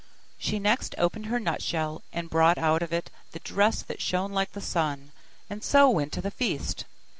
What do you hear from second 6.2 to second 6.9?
the feast.